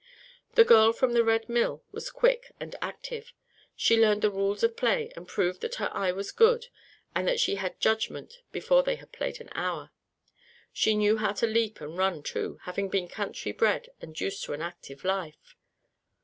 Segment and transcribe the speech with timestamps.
[0.55, 3.33] The girl from the Red Mill was quick and active.
[3.75, 6.69] She learned the rules of play and proved that her eye was good
[7.13, 9.91] and that she had judgment before they had played an hour.
[10.73, 14.53] She knew how to leap and run, too, having been country bred and used to
[14.53, 15.55] an active life.